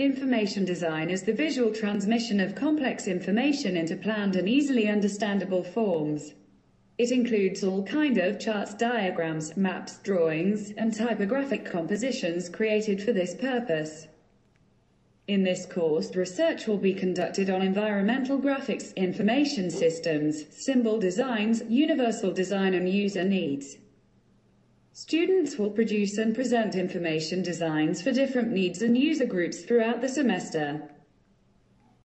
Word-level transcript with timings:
Information 0.00 0.64
design 0.64 1.10
is 1.10 1.24
the 1.24 1.32
visual 1.34 1.74
transmission 1.74 2.40
of 2.40 2.54
complex 2.54 3.06
information 3.06 3.76
into 3.76 3.94
planned 3.94 4.34
and 4.34 4.48
easily 4.48 4.88
understandable 4.88 5.62
forms. 5.62 6.32
It 6.96 7.10
includes 7.10 7.62
all 7.62 7.84
kind 7.84 8.16
of 8.16 8.40
charts, 8.40 8.72
diagrams, 8.72 9.58
maps, 9.58 9.98
drawings, 9.98 10.70
and 10.70 10.96
typographic 10.96 11.66
compositions 11.66 12.48
created 12.48 13.02
for 13.02 13.12
this 13.12 13.34
purpose. 13.34 14.06
In 15.28 15.42
this 15.42 15.66
course, 15.66 16.16
research 16.16 16.66
will 16.66 16.78
be 16.78 16.94
conducted 16.94 17.50
on 17.50 17.60
environmental 17.60 18.38
graphics, 18.38 18.96
information 18.96 19.68
systems, 19.68 20.46
symbol 20.48 20.98
designs, 20.98 21.62
universal 21.68 22.32
design 22.32 22.72
and 22.72 22.88
user 22.88 23.22
needs. 23.22 23.76
Students 24.92 25.56
will 25.56 25.70
produce 25.70 26.18
and 26.18 26.34
present 26.34 26.74
information 26.74 27.42
designs 27.42 28.02
for 28.02 28.10
different 28.10 28.50
needs 28.50 28.82
and 28.82 28.98
user 28.98 29.24
groups 29.24 29.62
throughout 29.62 30.00
the 30.00 30.08
semester. 30.08 30.82